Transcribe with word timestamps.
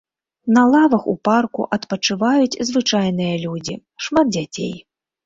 На 0.55 0.61
лавах 0.75 1.03
у 1.11 1.13
парку 1.27 1.65
адпачываюць 1.77 2.59
звычайныя 2.71 3.35
людзі, 3.45 3.75
шмат 4.07 4.33
дзяцей. 4.39 4.73